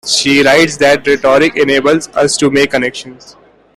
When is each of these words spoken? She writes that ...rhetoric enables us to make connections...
She 0.03 0.41
writes 0.41 0.77
that 0.77 1.05
...rhetoric 1.05 1.55
enables 1.57 2.07
us 2.15 2.35
to 2.37 2.49
make 2.49 2.71
connections... 2.71 3.37